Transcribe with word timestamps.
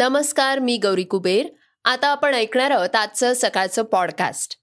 नमस्कार 0.00 0.58
मी 0.58 0.76
गौरी 0.76 1.04
कुबेर. 1.04 1.46
आता 1.84 2.08
आपण 2.08 2.34
ऐकणार 2.34 2.70
आहोत 2.70 2.96
आजचं 2.96 3.32
सकाळचं 3.34 3.82
पॉडकास्ट 3.82 4.56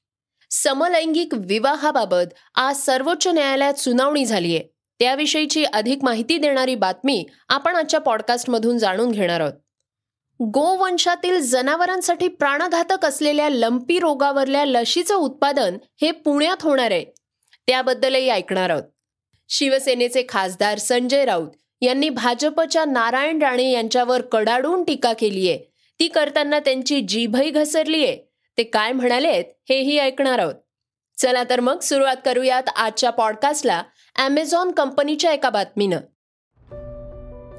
समलैंगिक 0.52 1.34
विवाहाबाबत 1.34 2.34
आज 2.56 2.76
सर्वोच्च 2.78 3.28
न्यायालयात 3.28 3.74
सुनावणी 3.74 4.26
झालीय 4.26 4.60
त्याविषयीची 5.00 5.64
अधिक 5.64 6.00
माहिती 6.04 6.38
देणारी 6.38 6.76
बातमी 6.76 7.26
आपण 7.50 7.76
आजच्या 7.76 8.00
पॉडकास्टमधून 8.00 8.78
जाणून 8.78 9.12
घेणार 9.12 9.40
आहोत. 9.40 9.54
गोवंशातील 10.42 11.40
जनावरांसाठी 11.40 12.28
प्राणघातक 12.28 13.06
असलेल्या 13.06 13.50
लंपी 13.50 14.00
रोगावरल्या 14.00 14.66
लशीचं 14.66 15.16
उत्पादन 15.16 15.78
हे 16.02 16.12
पुण्यात 16.12 16.58
होणार 16.62 16.92
आहे. 16.92 17.06
त्याबद्दलही 17.68 18.30
ऐकणार 18.30 18.70
आहोत. 18.70 18.84
शिवसेनेचे 19.50 20.24
खासदार 20.30 20.78
संजय 20.78 21.26
राऊत 21.26 21.50
यांनी 21.82 22.10
भाजपच्या 22.10 22.86
नारायण 22.86 23.42
राणे 23.42 23.72
यांच्यावर 23.72 24.22
कडाडून 24.22 24.84
टीका 24.84 25.14
केलीये 25.14 25.60
ती 26.00 26.08
करताना 26.08 26.60
त्यांची 26.60 27.02
जीभही 27.02 27.50
घसरलीये 27.50 28.18
ते 28.58 28.64
काय 28.64 28.92
म्हणालेत 28.92 29.44
हेही 29.70 30.00
ऐकणार 30.00 30.40
आहोत. 30.40 30.54
चला 31.18 31.44
तर 31.50 31.60
मग 31.60 31.80
सुरुवात 31.80 32.16
करूयात 32.26 32.64
आजच्या 32.76 33.10
पॉडकास्टला 33.10 33.84
अमेझॉन 34.20 34.72
कंपनीच्या 34.72 35.32
एका 35.32 35.50
बातमीनं. 35.50 36.00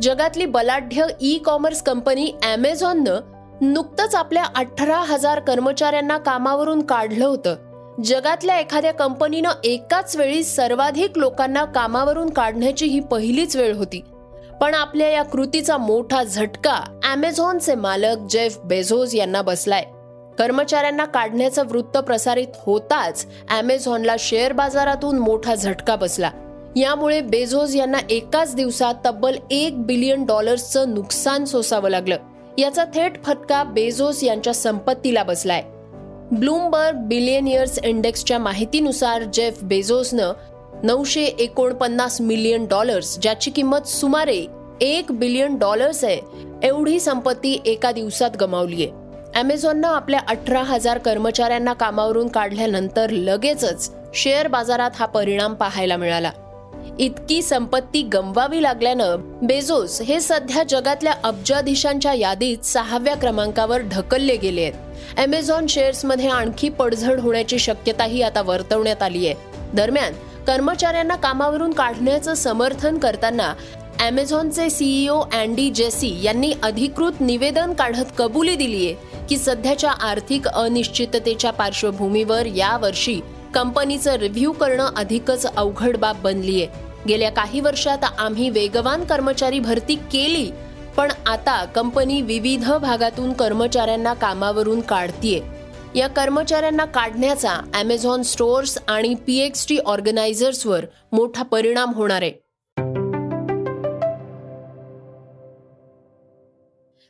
जगातली 0.02 0.46
बलाढ्य 0.46 1.06
ई 1.20 1.38
कॉमर्स 1.38 1.82
कंपनी 1.82 2.32
अमेझॉननं 2.44 3.20
नुकतंच 3.60 4.14
आपल्या 4.14 4.44
अठरा 4.56 4.98
हजार 4.98 5.40
कर्मचाऱ्यांना 5.40 6.18
कामावरून 6.18 6.82
काढलं 6.82 7.26
होतं. 7.26 7.67
जगातल्या 8.04 8.58
एखाद्या 8.58 8.92
कंपनीनं 8.92 9.50
एकाच 9.64 10.16
वेळी 10.16 10.44
सर्वाधिक 10.44 11.18
लोकांना 11.18 11.64
कामावरून 11.64 12.30
काढण्याची 12.30 12.86
ही 12.86 13.00
पहिलीच 13.00 13.56
वेळ 13.56 13.74
होती. 13.74 14.02
पण 14.60 14.74
आपल्या 14.74 15.08
या 15.08 15.22
कृतीचा 15.22 15.76
मोठा 15.76 16.22
झटका 16.22 17.00
अमेझॉनचे 17.12 17.74
मालक 17.74 18.16
जेफ 18.30 18.58
बेझोज 18.64 19.14
यांना 19.14 19.42
बसलाय. 19.42 19.82
कर्मचाऱ्यांना 20.38 21.04
काढण्याचं 21.04 21.66
वृत्त 21.66 21.98
प्रसारित 21.98 22.48
होताच 22.66 23.26
अमेझॉनला 23.50 24.16
शेअर 24.18 24.52
बाजारातून 24.52 25.18
मोठा 25.18 25.54
झटका 25.54 25.96
बसला. 25.96 26.30
यामुळे 26.76 27.20
बेझोज 27.20 27.76
यांना 27.76 27.98
एकाच 28.10 28.54
दिवसात 28.54 28.94
तब्बल 29.06 29.36
एक 29.50 29.82
बिलियन 29.82 30.26
डॉलर्सचं 30.26 30.94
नुकसान 30.94 31.44
सोसावं 31.44 31.90
लागलं. 31.90 32.16
याचा 32.58 32.84
थेट 32.84 33.24
फटका 33.24 33.64
बेझोस 33.64 34.24
यांच्या 34.24 34.54
संपत्तीला 34.54 35.22
बसलाय. 35.22 35.62
ब्लूमबर्ग 36.32 36.96
बिलियनियर्स 37.08 37.78
इंडेक्सच्या 37.78 38.38
माहितीनुसार 38.38 39.22
जेफ 39.24 39.62
बेझोसनं 39.62 40.32
नऊशे 40.82 41.22
एकोणपन्नास 41.24 42.20
मिलियन 42.20 42.66
डॉलर्स 42.66 43.18
ज्याची 43.18 43.50
किंमत 43.50 43.86
सुमारे 43.88 44.44
एक 44.80 45.12
बिलियन 45.12 45.56
डॉलर्स 45.58 46.02
आहे 46.04 46.20
एवढी 46.62 46.98
संपत्ती 47.00 47.56
एका 47.66 47.92
दिवसात 47.92 48.36
गमावली 48.40 48.84
आहे 48.84 49.30
ॲमेझॉननं 49.34 49.88
आपल्या 49.88 50.20
अठरा 50.28 50.62
हजार 50.62 50.98
कर्मचाऱ्यांना 50.98 51.72
कामावरून 51.72 52.28
काढल्यानंतर 52.28 53.10
लगेचच 53.10 53.90
शेअर 54.14 54.48
बाजारात 54.48 54.90
हा 54.94 55.06
परिणाम 55.06 55.54
पाहायला 55.54 55.96
मिळाला. 55.96 56.30
इतकी 56.98 57.40
संपत्ती 57.42 58.02
गमवावी 58.02 58.62
लागल्यानं 58.62 59.16
बेझोस 59.42 60.00
हे 60.02 60.20
सध्या 60.20 60.62
जगातल्या 60.62 61.12
अब्जाधीशांच्या 61.24 62.14
यादीत 62.14 62.64
सहाव्या 62.64 63.14
क्रमांकावर 63.14 63.82
ढकलले 63.82 64.36
गेले 64.36 64.62
आहेत. 64.62 64.87
अमेझॉन 65.18 65.66
शेअर्समध्ये 65.66 66.28
आणखी 66.28 66.68
पडझड 66.68 67.20
होण्याची 67.20 67.58
शक्यताही 67.58 68.22
आता 68.22 68.42
वर्तवण्यात 68.42 69.02
आली 69.02 69.26
आहे. 69.26 69.34
दरम्यान 69.74 70.12
कर्मचाऱ्यांना 70.46 71.16
कामावरून 71.16 71.72
काढण्याचं 71.72 72.34
समर्थन 72.34 72.98
करताना 72.98 73.54
अमेझॉनचे 74.00 74.70
सीईओ 74.70 75.20
अँडी 75.20 75.70
जेसी 75.70 76.22
यांनी 76.22 76.52
अधिकृत 76.62 77.20
निवेदन 77.20 77.72
काढत 77.72 78.04
कबुली 78.18 78.56
दिलीये 78.56 78.94
की 79.28 79.36
सध्याच्या 79.36 79.90
आर्थिक 79.90 80.48
अनिश्चिततेच्या 80.48 81.50
पार्श्वभूमीवर 81.50 82.46
या 82.46 82.76
वर्षी 82.76 83.20
कंपनीचं 83.54 84.12
रिव्ह्यू 84.12 84.52
करणं 84.52 84.90
अधिकच 84.96 85.46
अवघड 85.56 85.96
बाब 85.96 86.16
बनलीय. 86.22 86.66
गेल्या 87.08 87.30
काही 87.30 87.60
वर्षात 87.60 87.98
आम्ही 88.18 88.50
वेगवान 88.50 89.04
कर्मचारी 89.04 89.58
भरती 89.58 89.94
केली 89.94 90.50
पण 90.98 91.12
आता 91.26 91.64
कंपनी 91.64 92.22
विविध 92.22 92.72
भागातून 92.72 93.32
कर्मचाऱ्यांना 93.32 94.14
कामावरून 94.14 94.80
काढतीये. 94.80 95.40
या 95.94 96.08
कर्मचाऱ्यांना 96.08 96.84
काढण्याचा 96.84 97.52
अमेझॉन 97.74 98.22
स्टोअर्स 98.22 98.78
आणि 98.88 99.14
पीएक्सटी 99.14 99.78
ऑर्गनायझर्सवर 99.78 100.84
मोठा 101.12 101.42
परिणाम 101.42 101.92
होणार 101.92 102.22
आहे. 102.22 102.32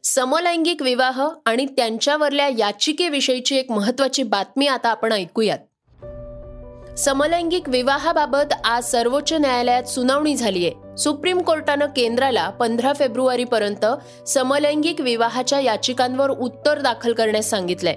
समलैंगिक 0.05 0.82
विवाह 0.82 1.28
आणि 1.44 1.66
त्यांच्यावरल्या 1.66 2.49
याचिकेविषयीची 2.49 3.56
एक 3.56 3.70
महत्वाची 3.70 4.22
बातमी 4.22 4.66
आता 4.66 4.88
आपण 4.88 5.12
ऐकूयात. 5.12 5.59
समलैंगिक 6.99 7.69
विवाहाबाबत 7.69 8.53
आज 8.65 8.84
सर्वोच्च 8.84 9.32
न्यायालयात 9.32 9.84
सुनावणी 9.84 10.37
झालीय. 10.37 10.70
सुप्रीम 10.99 11.41
कोर्टानं 11.41 11.87
केंद्राला 11.87 12.51
पंधरा 12.51 12.93
फेब्रुवारी 12.93 13.45
पर्यंत 13.45 13.87
समलैंगिक 14.29 15.01
विवाहाच्या 15.01 15.61
याचिकांवर 15.61 16.31
उत्तर 16.31 16.81
दाखल 16.81 17.13
करण्यास 17.13 17.51
सांगितलंय. 17.51 17.97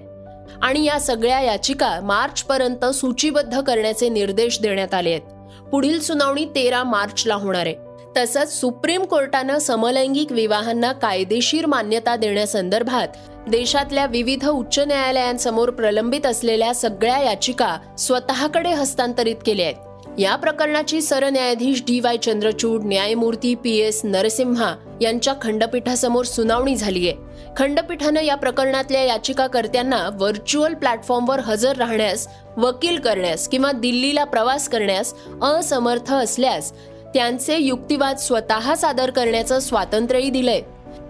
आणि 0.61 0.85
या 0.85 0.99
सगळ्या 0.99 1.41
याचिका 1.41 1.99
मार्च 2.03 2.43
पर्यंत 2.43 2.85
सूचीबद्ध 2.85 3.61
करण्याचे 3.61 4.09
निर्देश 4.09 4.61
देण्यात 4.61 4.93
आले 4.93 5.09
आहेत. 5.09 5.21
पुढील 5.63 5.99
सुनावणी 5.99 6.45
तेरा 6.45 6.83
मार्चला 6.83 7.35
होणार 7.35 7.65
आहे. 7.65 7.75
तसंच 8.17 8.59
सुप्रीम 8.61 9.03
कोर्टानं 9.03 9.57
समलैंगिक 9.57 10.31
विवाहांना 10.31 10.91
कायदेशीर 10.91 11.65
मान्यता 11.65 12.15
देण्यासंदर्भात 12.15 13.07
देशातल्या 13.49 14.05
विविध 14.05 14.49
उच्च 14.49 14.79
न्यायालयांसमोर 14.79 15.69
प्रलंबित 15.69 16.25
असलेल्या 16.25 16.75
सगळ्या 16.75 17.19
याचिका 17.19 17.77
स्वतःकडे 17.97 18.69
हस्तांतरित 18.69 19.35
केल्या 19.45 19.65
आहेत. 19.65 19.90
या 20.19 20.35
प्रकरणाची 20.35 21.01
सरन्यायाधीश 21.01 21.83
डी 21.87 21.99
वाय 21.99 22.17
चंद्रचूड 22.17 22.81
न्यायमूर्ती 22.83 23.55
पी 23.55 23.77
एस 23.77 24.01
नरसिम्हा 24.03 24.75
यांच्या 25.01 25.33
खंडपीठासमोर 25.41 26.25
सुनावणी 26.25 26.75
झाली 26.75 27.09
आहे. 27.09 27.17
खंडपीठानं 27.57 28.21
या 28.21 28.35
प्रकरणातल्या 28.35 29.03
याचिकाकर्त्यांना 29.03 30.09
व्हर्च्युअल 30.13 30.73
प्लॅटफॉर्मवर 30.73 31.39
हजर 31.39 31.75
राहण्यास 31.75 32.27
वकील 32.57 32.99
करण्यास 32.99 33.47
किंवा 33.47 33.71
दिल्लीला 33.71 34.23
प्रवास 34.23 34.69
करण्यास 34.69 35.13
असमर्थ 35.41 36.13
असल्यास 36.13 36.71
त्यांचे 37.13 37.57
युक्तिवाद 37.57 38.17
स्वतः 38.17 38.75
सादर 38.75 39.09
करण्याचं 39.09 39.59
स्वातंत्र्यही 39.59 40.29
दिलंय. 40.29 40.61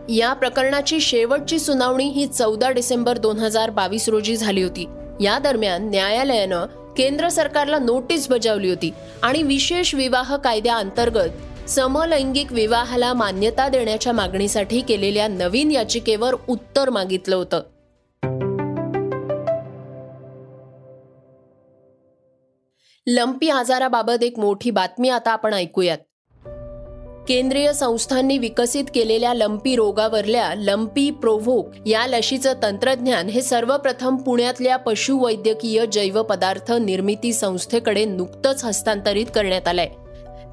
या 0.10 0.34
प्रकरणाची 0.34 1.00
शेवटची 1.00 1.60
सुनावणी 1.60 2.06
ही 2.06 2.28
चौदा 2.28 2.72
डिसेंबर 2.72 3.18
दोन 3.18 3.40
हजार 3.40 3.70
बावीस 3.70 4.10
रोजी 4.10 4.38
झाली 4.38 4.64
होती. 4.64 4.86
या 5.22 5.40
दरम्यान 5.40 5.90
न्यायालयानं 5.90 6.66
केंद्र 6.98 7.30
सरकारला 7.30 7.80
नोटीस 7.80 8.30
बजावली 8.30 8.70
होती 8.70 8.94
आणि 9.24 9.44
विशेष 9.44 9.96
विवाह 9.96 10.36
कायद्याअंतर्गत 10.36 11.30
समलैंगिक 11.70 12.54
विवाहाला 12.54 13.14
मान्यता 13.14 13.70
देण्याच्या 13.70 14.14
मागणीसाठी 14.14 14.82
केलेल्या 14.82 15.28
नवीन 15.28 15.72
याचिकेवर 15.72 16.36
उत्तर 16.50 16.90
मागितलं 16.90 17.36
होतं. 17.36 17.62
लंपी 23.08 23.50
आजाराबाबत 23.50 24.24
एक 24.24 24.40
मोठी 24.40 24.72
बातमी 24.72 25.10
आता 25.10 25.32
आपण 25.32 25.54
ऐकूयात. 25.54 25.98
केंद्रीय 27.32 27.74
संस्थांनी 27.74 28.38
विकसित 28.38 28.84
केलेल्या 28.96 29.34
लंपी 29.34 29.76
रोगावरल्या 29.76 30.54
लंपी 30.56 31.12
प्रोव्होक 31.12 31.70
या 31.86 32.08
लशीचं 32.08 32.54
तंत्रज्ञान 32.64 33.28
हे 33.28 33.42
सर्वप्रथम 33.42 34.16
पुण्यातल्या 34.16 34.78
पशुवैद्यकीय 34.78 35.86
जैव 35.92 36.24
पदार्थ 36.24 36.72
निर्मिती 36.72 37.34
संस्थेकडे 37.34 38.06
नुकतंच 38.06 38.66
हस्तांतरित 38.66 39.26
करण्यात 39.36 39.68
आलंय. 39.68 39.88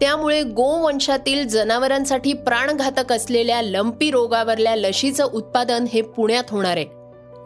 त्यामुळे 0.00 0.42
गोवंशातील 0.42 1.48
जनावरांसाठी 1.48 2.32
प्राणघातक 2.32 3.12
असलेल्या 3.12 3.62
लंपी 3.62 4.10
रोगावरल्या 4.10 4.76
लशीचं 4.76 5.24
उत्पादन 5.32 5.84
हे 5.92 6.00
पुण्यात 6.02 6.44
होणार 6.50 6.76
आहे. 6.76 6.97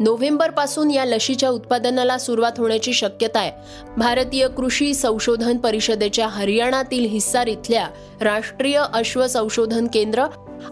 नोव्हेंबरपासून 0.03 0.91
या 0.91 1.05
लशीच्या 1.05 1.51
उत्पादनाला 1.51 2.19
सुरुवात 2.19 2.53
होण्याची 2.59 2.93
शक्यता 2.93 3.39
आहे. 3.39 3.53
भारतीय 3.97 4.49
कृषी 4.49 4.95
संशोधन 4.95 5.57
परिषदेच्या 5.57 6.29
हरियाणातील 6.29 7.07
हिस्सार 7.07 7.47
इथल्या 7.47 7.89
राष्ट्रीय 8.21 8.83
अश्व 8.95 9.27
संशोधन 9.27 9.87
केंद्र 9.87 10.25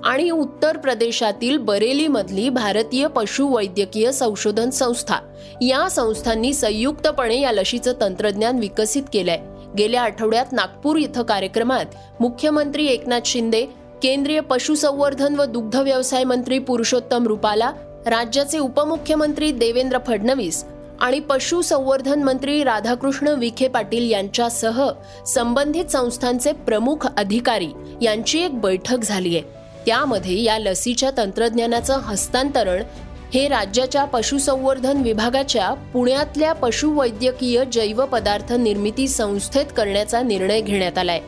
आणि 0.05 0.31
उत्तर 0.31 0.77
प्रदेशातील 0.77 1.57
बरेलीमधली 1.57 2.49
भारतीय 2.49 3.07
पशुवैद्यकीय 3.07 4.13
संशोधन 4.13 4.71
संस्था. 4.71 5.15
या 5.61 5.89
संस्थांनी 5.89 6.53
संयुक्तपणे 6.53 7.41
या 7.41 7.53
लशीचं 7.53 7.93
तंत्रज्ञान 8.01 8.59
विकसित 8.59 9.03
केलंय. 9.13 9.41
गेल्या 9.79 10.03
आठवड्यात 10.03 10.47
नागपूर 10.53 10.97
इथं 10.97 11.23
कार्यक्रमात 11.23 11.85
मुख्यमंत्री 12.21 12.87
एकनाथ 12.87 13.21
शिंदे 13.25 13.67
केंद्रीय 14.03 14.41
पशुसंवर्धन 14.41 15.35
व 15.35 15.45
दुग्ध 15.45 15.77
व्यवसाय 15.77 16.25
मंत्री 16.25 16.59
पुरुषोत्तम 16.59 17.27
रुपाला 17.27 17.73
राज्याचे 18.07 18.59
उपमुख्यमंत्री 18.59 19.53
देवेंद्र 19.53 19.99
फडणवीस 20.07 20.65
आणि 21.01 21.21
पशुसंवर्धन 21.21 22.23
मंत्री 22.23 22.65
राधाकृष्ण 22.65 23.29
विखे 23.29 23.69
पाटील 23.69 24.11
यांच्यासह 24.11 24.91
संबंधित 25.27 25.85
संस्थांचे 25.85 26.53
प्रमुख 26.53 27.07
अधिकारी 27.17 27.69
यांची 28.03 28.43
एक 28.43 28.61
बैठक 28.61 28.99
झाली 28.99 29.37
आहे. 29.37 29.45
त्यामध्ये 29.87 30.43
या 30.43 30.59
लसीच्या 30.59 31.11
तंत्रज्ञानाचं 31.17 31.97
हस्तांतरण 31.97 32.83
हे 33.35 33.49
राज्याच्या 33.49 34.05
पशुसंवर्धन 34.05 35.03
विभागाच्या 35.03 35.71
पुण्यातल्या 35.71 36.53
पशुवैद्यकीय 36.53 37.65
जैव 37.73 38.05
पदार्थ 38.05 38.53
निर्मिती 38.53 39.09
संस्थेत 39.09 39.67
करण्याचा 39.77 40.23
निर्णय 40.23 40.61
घेण्यात 40.61 40.99
आलाय. 40.99 41.21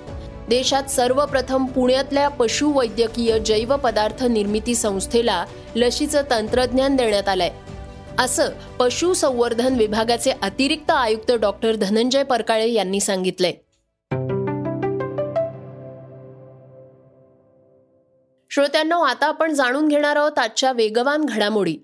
देशात 0.48 0.82
सर्वप्रथम 0.82 1.64
पुण्यातल्या 1.64 2.28
पशुवैद्यकीय 2.28 3.38
जैव 3.38 3.76
पदार्थ 3.76 4.24
निर्मिती 4.24 4.74
संस्थेला 4.74 5.44
लशीचं 5.76 6.22
तंत्रज्ञान 6.30 6.96
देण्यात 6.96 7.28
आलंय. 7.28 7.50
असं 8.18 8.48
पशुसंवर्धन 8.78 9.74
विभागाचे 9.74 10.32
अतिरिक्त 10.42 10.90
आयुक्त 10.90 11.32
डॉक्टर 11.32 11.74
धनंजय 11.74 12.22
परकाळे 12.22 12.70
यांनी 12.70 13.00
सांगितलंय. 13.00 13.52
श्रोत्यांनो 18.50 19.00
आता 19.00 19.26
आपण 19.26 19.54
जाणून 19.54 19.88
घेणार 19.88 20.16
आहोत 20.16 20.38
आजच्या 20.38 20.72
वेगवान 20.72 21.24
घडामोडी. 21.24 21.76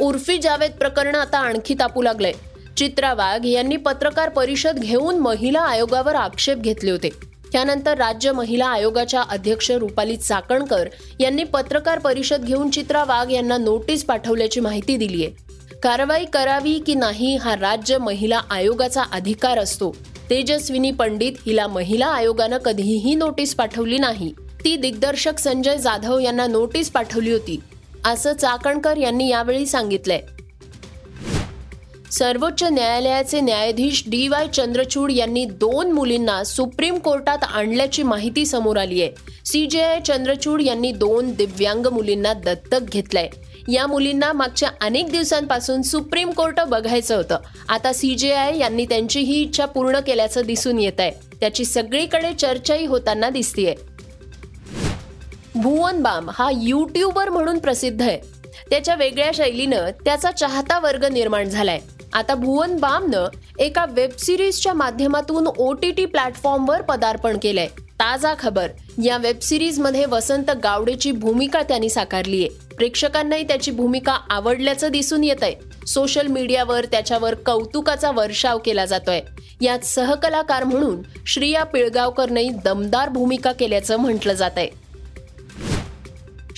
उर्फी 0.00 0.38
जावेद 0.38 0.72
प्रकरण 0.72 1.14
आता 1.14 1.38
आणखी 1.38 1.74
तापू 1.74 2.02
लागलंय. 2.02 2.32
चित्रा 2.78 3.14
वाघ 3.14 3.46
यांनी 3.46 3.76
पत्रकार 3.76 4.28
परिषद 4.28 4.78
घेऊन 4.78 5.18
महिला 5.18 5.60
आयोगावर 5.60 6.14
आक्षेप 6.14 6.58
घेतले 6.58 6.90
होते. 6.90 7.10
त्यानंतर 7.52 7.98
राज्य 7.98 8.32
महिला 8.32 8.66
आयोगाच्या 8.66 9.22
अध्यक्ष 9.22 9.70
रुपाली 9.70 10.16
चाकणकर 10.16 10.88
यांनी 11.20 11.44
पत्रकार 11.44 11.98
परिषद 11.98 12.44
घेऊन 12.44 12.70
चित्रा 12.70 13.04
वाघ 13.04 13.30
यांना 13.30 13.56
नोटीस 13.56 14.04
पाठवल्याची 14.04 14.60
माहिती 14.60 14.96
दिली 14.96 15.24
आहे. 15.24 15.34
कारवाई 15.82 16.24
करावी 16.24 16.78
की 16.78 16.94
नाही 16.94 17.36
हा 17.36 17.54
राज्य 17.56 17.98
महिला 17.98 18.40
आयोगाचा 18.50 19.02
अधिकार 19.12 19.58
असतो. 19.58 19.96
तेजस्विनी 20.30 20.90
पंडित 20.90 21.32
हिला 21.46 21.66
महिला 21.66 22.06
आयोगानं 22.06 22.58
कधीही 22.58 23.14
नोटीस 23.14 23.54
पाठवली 23.54 23.98
नाही. 23.98 24.34
ती 24.64 24.76
दिग्दर्शक 24.76 25.38
संजय 25.38 25.76
जाधव 25.76 26.18
यांना 26.18 26.46
नोटीस 26.46 26.90
पाठवली 26.90 27.32
होती. 27.32 27.60
असं 28.04 28.32
चाकणकर 28.32 28.96
यांनी 28.96 29.28
यावेळी 29.28 29.66
सांगितलंय. 29.66 30.20
सर्वोच्च 32.12 32.62
न्यायालयाचे 32.62 33.40
न्यायाधीश 33.40 34.02
डी 34.06 34.28
वाय 34.28 34.46
चंद्रचूड 34.48 35.10
यांनी 35.10 35.44
दोन 35.44 35.92
मुलींना 35.92 36.44
सुप्रीम 36.44 36.98
कोर्टात 36.98 37.38
आणल्याची 37.44 38.02
माहिती 38.02 38.46
समोर 38.46 38.76
आली 38.76 39.02
आहे 39.02 39.10
सीजेआय 39.46 40.00
चंद्रचूड 40.00 40.62
यांनी 40.62 40.92
दोन 40.92 41.32
दिव्यांग 41.32 41.86
मुलींना 41.86 42.32
दत्तक 42.32 42.80
घेतलंय. 42.80 43.28
या 43.72 43.86
मुलींना 43.86 44.32
मागच्या 44.32 44.68
अनेक 44.80 45.10
दिवसांपासून 45.10 45.82
सुप्रीम 45.82 46.30
कोर्ट 46.30 46.60
बघायचं 46.60 47.16
होतं. 47.16 47.38
आता 47.68 47.92
सीजेआय 47.92 48.58
यांनी 48.58 48.84
त्यांची 48.84 49.20
ही 49.20 49.42
इच्छा 49.42 49.64
पूर्ण 49.64 50.00
केल्याचं 50.00 50.42
दिसून 50.46 50.78
येत 50.78 51.00
आहे 51.00 51.10
त्याची 51.40 51.64
सगळीकडे 51.64 52.32
चर्चाही 52.34 52.86
होताना 52.86 53.30
दिसतीये. 53.30 53.74
भुवन 55.54 56.02
बाम 56.02 56.30
हा 56.32 56.50
युट्यूबर 56.52 57.28
म्हणून 57.28 57.58
प्रसिद्ध 57.58 58.02
आहे. 58.02 58.18
त्याच्या 58.70 58.94
वेगळ्या 58.94 59.30
शैलीनं 59.34 59.90
त्याचा 60.04 60.30
चाहता 60.30 60.78
वर्ग 60.78 61.04
निर्माण 61.04 61.48
झालाय. 61.48 61.78
आता 62.12 62.34
भुवन 62.34 62.76
बामनं 62.76 63.26
एका 63.58 63.84
वेब 63.88 64.10
सिरीजच्या 64.18 64.72
माध्यमातून 64.74 65.46
ओ 65.46 65.72
टी 65.72 65.90
टी 65.90 66.04
प्लॅटफॉर्मवर 66.04 66.82
पदार्पण 66.82 67.36
केलंय. 67.42 67.66
ताजा 68.00 68.34
खबर 68.38 68.68
या 69.04 69.16
वेब 69.16 69.40
सिरीजमध्ये 69.40 70.04
वसंत 70.06 70.50
गावडेची 70.62 71.12
भूमिका 71.12 71.62
त्यांनी 71.62 71.88
साकारली 71.88 72.40
आहे 72.44 72.74
प्रेक्षकांनाही 72.76 73.42
त्याची 73.42 73.70
भूमिका 73.70 74.18
आवडल्याचं 74.30 74.88
दिसून 74.88 75.24
येत 75.24 75.42
आहे 75.42 75.86
सोशल 75.86 76.26
मीडियावर 76.26 76.84
त्याच्यावर 76.84 77.34
कौतुकाचा 77.34 78.10
वर्षाव 78.10 78.58
केला 78.58 78.84
जातोय. 78.84 79.20
यात 79.60 79.78
सहकलाकार 79.78 80.64
म्हणून 80.64 81.02
श्रिया 81.26 81.64
पिळगावकरनंही 81.64 82.50
दमदार 82.64 83.08
भूमिका 83.08 83.52
केल्याचं 83.52 83.96
म्हटलं 83.96 84.32
जात 84.32 84.50
आहे 84.56 84.68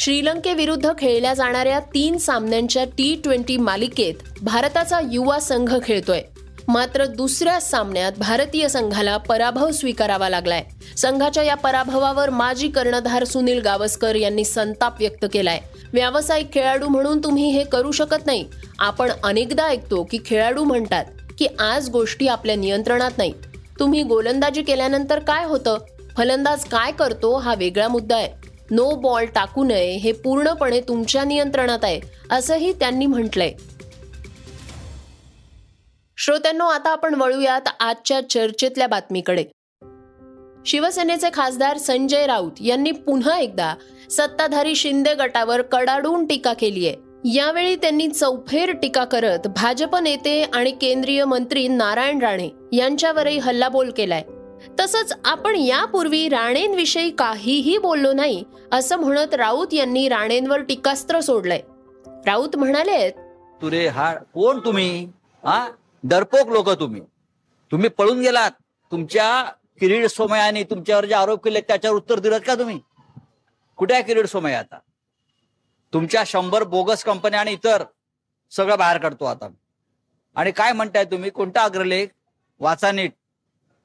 श्रीलंकेविरुद्ध 0.00 0.92
खेळल्या 0.98 1.34
जाणाऱ्या 1.34 1.80
तीन 1.80 2.18
सामन्यांच्या 2.18 2.84
टी 2.84 3.20
ट्वेंटी 3.24 3.56
मालिकेत 3.56 4.14
भारताचा 4.42 5.00
युवा 5.12 5.40
संघ 5.40 5.76
खेळतोय. 5.84 6.22
मात्र 6.68 7.06
दुसऱ्या 7.06 7.60
सामन्यात 7.60 8.12
भारतीय 8.18 8.68
संघाला 8.68 9.16
पराभव 9.16 9.70
स्वीकारावा 9.70 10.28
लागलाय. 10.28 10.64
संघाच्या 10.96 11.42
या 11.42 11.54
पराभवावर 11.54 12.30
माजी 12.30 12.68
कर्णधार 12.68 13.24
सुनील 13.24 13.60
गावस्कर 13.60 14.14
यांनी 14.14 14.44
संताप 14.44 14.94
व्यक्त 15.00 15.26
केलाय. 15.32 15.60
व्यावसायिक 15.92 16.52
खेळाडू 16.52 16.88
म्हणून 16.88 17.18
तुम्ही 17.18 17.50
हे 17.50 17.64
करू 17.64 17.92
शकत 17.92 18.26
नाही. 18.26 18.44
आपण 18.78 19.12
अनेकदा 19.24 19.66
ऐकतो 19.66 20.08
की 20.10 20.18
खेळाडू 20.26 20.64
म्हणतात 20.64 21.04
की 21.38 21.46
आज 21.58 21.90
गोष्टी 21.90 22.28
आपल्या 22.28 22.56
नियंत्रणात 22.56 23.18
नाहीत 23.18 23.56
तुम्ही 23.78 24.02
गोलंदाजी 24.02 24.62
केल्यानंतर 24.62 25.18
काय 25.18 25.44
होतं? 25.44 25.78
फलंदाज 26.16 26.64
काय 26.64 26.92
करतो 26.92 27.38
हा 27.38 27.54
वेगळा 27.54 27.88
मुद्दा 27.88 28.16
आहे. 28.16 28.39
नो 28.70 28.90
बॉल 28.90 29.24
टाकू 29.24 29.64
नये 29.64 29.96
हे 29.96 30.12
पूर्णपणे 30.12 30.80
तुमच्या 30.80 31.24
नियंत्रणात 31.24 31.78
आहे 31.82 32.00
असंही 32.30 32.72
त्यांनी 32.72 33.06
म्हटलंय. 33.06 33.52
श्रोत्यांनो 36.18 36.64
आता 36.64 36.90
आपण 36.90 37.14
वळूयात 37.14 37.60
आजच्या 37.80 38.20
चर्चेतल्या 38.30 38.86
बातमीकडे. 38.86 39.44
शिवसेनेचे 40.66 41.28
खासदार 41.32 41.76
संजय 41.76 42.26
राऊत 42.26 42.52
यांनी 42.60 42.90
पुन्हा 42.90 43.38
एकदा 43.38 43.74
सत्ताधारी 44.10 44.74
शिंदे 44.74 45.14
गटावर 45.14 45.62
कडाडून 45.62 46.26
टीका 46.26 46.52
केली 46.52 46.88
आहे. 46.88 46.96
यावेळी 47.34 47.76
त्यांनी 47.76 48.08
चौफेर 48.08 48.72
टीका 48.72 49.04
करत 49.04 49.46
भाजप 49.46 49.96
नेते 49.96 50.42
आणि 50.42 50.70
केंद्रीय 50.70 51.24
मंत्री 51.24 51.68
नारायण 51.68 52.18
राणे 52.18 52.48
यांच्यावरही 52.72 53.38
हल्लाबोल 53.38 53.90
केलाय. 53.90 54.22
तसंच 54.80 55.12
आपण 55.24 55.56
यापूर्वी 55.56 56.28
राणेंविषयी 56.28 57.10
काहीही 57.10 57.78
बोललो 57.78 58.12
नाही 58.12 58.44
असं 58.72 58.96
म्हणत 58.96 59.34
राऊत 59.34 59.66
यांनी 59.72 60.08
राणेंवर 60.08 60.62
टीकास्त्र 60.62 61.20
सोडलंय. 61.20 61.60
राऊत 62.26 62.56
म्हणाले 62.56 63.10
तुरे 63.62 63.86
हा 63.86 64.14
कोण 64.14 64.60
तुम्ही? 64.64 65.04
हा? 65.44 65.70
डरपोक 66.02 66.48
लोक 66.48 66.70
तुम्ही. 66.70 67.00
तुम्ही 67.70 67.88
पळून 67.88 68.20
गेलात. 68.20 68.50
तुमच्या 68.90 69.44
किरीड 69.80 70.06
सोमयाने 70.06 70.64
तुमच्यावर 70.64 71.04
जे 71.04 71.14
आरोप 71.14 71.44
केले 71.44 71.60
त्याच्यावर 71.60 71.96
उत्तर 71.96 72.18
दिलं 72.18 72.38
का 72.38 72.54
तुम्ही? 72.54 72.80
कुठे 73.76 73.94
आहे 73.94 74.02
किरीड 74.02 74.26
सोमय 74.26 74.52
आता? 74.52 74.78
तुमच्या 75.92 76.22
शंभर 76.26 76.64
बोगस 76.64 77.04
कंपन्या 77.04 77.40
आणि 77.40 77.52
इतर 77.52 77.84
सगळं 78.50 78.78
बाहेर 78.78 78.98
काढतो 79.00 79.24
आता. 79.24 79.48
आणि 80.34 80.50
काय 80.50 80.72
म्हणताय 80.72 81.04
तुम्ही? 81.04 81.30
कोणता 81.30 81.62
अग्रलेख? 81.62 82.06
वाचा 82.58 82.92
नीट. 82.92 83.12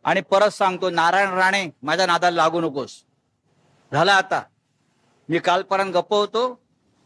आणि 0.06 0.22
परत 0.22 0.50
सांगतो 0.50 0.90
नारायण 0.90 1.30
राणे 1.30 1.68
माझ्या 1.84 2.06
नादाला 2.06 2.36
लागू 2.36 2.62
नकोस. 2.62 3.04
झाला 3.92 4.14
आता. 4.14 4.42
मी 5.30 5.40
कालपर्यंत 5.40 5.94
गप्प 5.94 6.14
होतो. 6.14 6.60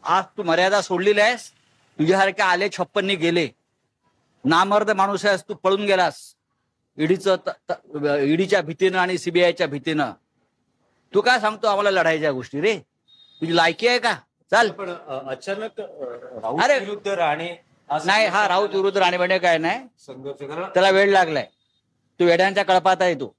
आज 0.04 0.24
तू 0.36 0.42
मर्यादा 0.42 0.80
सोडलेली 0.82 1.20
आहेस. 1.20 1.50
तुझ्यासारखे 1.98 2.42
आले 2.42 2.68
छप्पन्नी 2.68 3.14
गेले. 3.14 3.48
नामर्द 4.44 4.90
माणूस 4.90 5.24
आहेस 5.26 5.42
तू 5.48 5.54
पळून 5.54 5.84
गेलास. 5.86 6.18
ईडीचं 6.98 7.36
ईडीच्या 8.20 8.60
भीतीनं 8.62 8.98
आणि 8.98 9.18
सीबीआयच्या 9.18 9.66
भीतीनं. 9.66 10.12
तू 11.14 11.20
काय 11.20 11.40
सांगतो 11.40 11.66
आम्हाला 11.66 11.90
लढायच्या 11.90 12.32
गोष्टी 12.32 12.60
रे? 12.60 12.78
तुझी 13.40 13.56
लायकी 13.56 13.88
आहे 13.88 13.98
का? 13.98 14.14
चाल. 14.50 14.70
पण 14.70 14.90
अचानक 15.28 15.80
अरे. 15.80 16.78
विरुद्ध 16.78 17.08
राणे 17.08 17.48
नाही 18.04 18.26
हा 18.26 18.46
राऊत 18.48 18.74
विरुद्ध 18.74 18.98
राणे 18.98 19.16
म्हणजे 19.16 19.38
काय 19.38 19.58
नाही. 19.58 19.80
संघर्ष 20.06 20.42
त्याला 20.74 20.90
वेळ 20.90 21.10
लागलाय. 21.12 21.46
तो 22.20 22.24
वेड्यांच्या 22.24 22.64
कळपात 22.64 22.96
आहे 23.00 23.14
तो. 23.14 23.34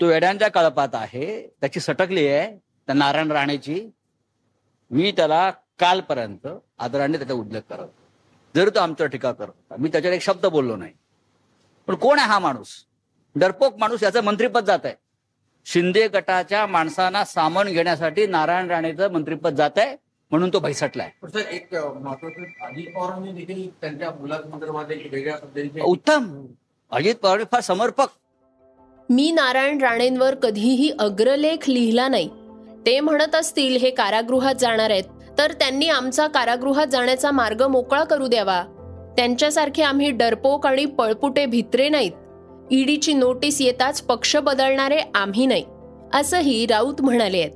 तो 0.00 0.06
वेड्यांच्या 0.06 0.48
कळपात 0.48 0.94
आहे. 0.94 1.24
त्याची 1.60 1.80
सटकली 1.80 2.26
आहे 2.28 2.56
त्या 2.86 2.94
नारायण 2.94 3.30
राणेची. 3.30 3.90
मी 4.90 5.12
त्याला 5.12 5.50
कालपर्यंत 5.78 6.46
आदराने 6.78 7.16
त्याचा 7.18 7.34
उल्लेख 7.34 7.60
करत. 7.70 7.88
जरी 8.54 8.70
तो 8.70 8.80
आमच्यावर 8.80 9.10
टीका 9.10 9.32
करत 9.32 9.74
मी 9.78 9.88
त्याच्यावर 9.88 10.14
एक 10.14 10.22
शब्द 10.22 10.46
बोललो 10.46 10.76
नाही. 10.76 10.92
पण 11.86 11.94
कोण 11.94 12.18
आहे 12.18 12.28
हा 12.28 12.38
माणूस? 12.38 12.68
डरपोक 13.36 13.76
माणूस 13.78 14.02
याचं 14.02 14.24
मंत्रीपद 14.24 14.64
जात 14.64 14.84
आहे. 14.84 14.94
शिंदे 15.66 16.06
गटाच्या 16.08 16.66
माणसांना 16.66 17.24
सामावून 17.24 17.72
घेण्यासाठी 17.72 18.26
नारायण 18.26 18.70
राणेचं 18.70 19.12
मंत्रीपद 19.12 19.54
जात 19.54 19.78
आहे 19.78 19.96
म्हणून 20.30 20.50
तो 20.52 20.58
भैसटलाय. 20.58 21.10
एक 21.50 21.74
महत्वाचं 21.74 22.42
अजित 22.66 22.94
पवारांनी 22.94 23.32
देखील 23.32 23.68
त्यांच्या 23.80 24.10
मुलासंदर्भात 24.10 24.90
एक 24.90 25.12
वेगळ्या 25.12 25.84
उत्तम. 25.84 26.46
अजित 26.92 27.14
पवार 27.14 27.44
फार 27.52 27.60
समर्पक. 27.60 28.06
मी 29.10 29.30
नारायण 29.30 29.78
राणेंवर 29.78 30.34
कधीही 30.34 30.92
अग्रलेख 30.98 31.68
लिहिला 31.68 32.08
नाही. 32.08 32.28
ते 32.86 33.00
म्हणत 33.00 33.34
असतील 33.34 33.76
हे 33.76 33.90
कारागृहात 33.90 34.54
जाणार 34.54 34.90
आहेत. 34.90 35.04
तर 35.38 35.52
त्यांनी 35.52 35.88
आमचा 35.88 36.26
कारागृहात 36.26 36.86
जाण्याचा 36.86 37.30
मार्ग 37.30 37.66
मोकळा 37.66 38.04
करू 38.04 38.26
द्यावा. 38.26 38.64
त्यांच्यासारखे 39.16 39.82
आम्ही 39.82 40.10
डरपोक 40.10 40.66
आणि 40.66 40.84
पळपुटे 40.84 41.46
भित्रे 41.46 41.88
नाहीत. 41.88 42.12
ईडीची 42.70 43.12
नोटीस 43.12 43.60
येताच 43.60 44.02
पक्ष 44.02 44.36
बदलणारे 44.36 45.00
आम्ही 45.14 45.46
नाही 45.46 45.64
असंही 46.14 46.66
राऊत 46.66 47.02
म्हणाले 47.02 47.38
आहेत. 47.38 47.50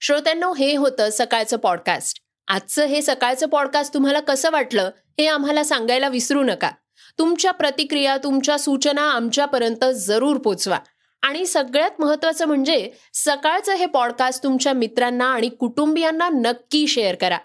श्रोत्यांनो 0.00 0.52
हे 0.52 0.76
होतं 0.76 1.08
सकाळचं 1.12 1.56
पॉडकास्ट 1.56 2.18
आजचं 2.48 2.84
हे 2.84 3.02
सकाळचं 3.02 3.46
पॉडकास्ट 3.46 3.94
तुम्हाला 3.94 4.20
कसं 4.20 4.50
वाटलं 4.50 4.90
हे 5.20 5.26
आम्हाला 5.26 5.64
सांगायला 5.64 6.08
विसरू 6.08 6.42
नका. 6.42 6.70
तुमच्या 7.18 7.50
प्रतिक्रिया 7.50 8.16
तुमच्या 8.16 8.58
सूचना 8.58 9.10
आमच्यापर्यंत 9.10 9.84
जरूर 9.94 10.36
पोचवा. 10.36 10.78
आणि 11.22 11.46
सगळ्यात 11.46 11.90
महत्त्वाचं 11.98 12.46
म्हणजे 12.46 12.90
सकाळचं 13.14 13.74
हे 13.74 13.86
पॉडकास्ट 13.86 14.42
तुमच्या 14.42 14.72
मित्रांना 14.72 15.24
आणि 15.24 15.48
कुटुंबियांना 15.48 16.28
नक्की 16.28 16.86
शेअर 16.86 17.14
करा. 17.14 17.38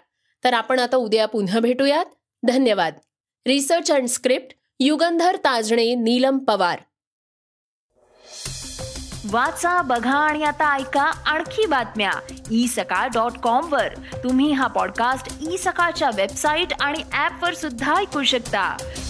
तर 0.44 0.54
आपण 0.54 0.78
आता 0.78 0.96
उद्या 0.96 1.26
पुन्हा 1.26 1.60
भेटूयात. 1.60 2.04
धन्यवाद. 2.46 2.94
Research 3.46 3.90
and 3.90 4.08
script 4.08 4.54
Yugandhar 4.80 5.36
Tajane 5.36 5.94
Neelam 5.94 6.38
Pawar. 6.38 6.78
वाचा 9.30 9.82
बघा 9.82 10.18
आणि 10.18 10.44
आता 10.44 10.76
ऐका 10.76 11.02
आणखी 11.02 11.66
बातम्या. 11.66 12.10
ई 12.50 12.66
सकाळ 12.66 13.08
डॉट 13.08 13.38
कॉम 13.38 13.72
वर. 13.72 13.88
तुम्ही 14.24 14.52
हा 14.52 14.66
पॉडकास्ट 14.66 15.52
ई 15.52 15.56
सकाळच्या 15.56 16.10
वेबसाईट 16.16 16.68
आणि 16.80 16.98
ऍप 17.18 17.44
वर 17.44 17.54
सुद्धा 17.54 17.96
ऐकू 17.96 18.22
शकता. 18.22 18.76